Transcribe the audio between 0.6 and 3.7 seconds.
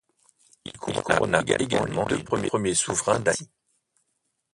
Il couronna également les deux premiers souverains d'Haïti.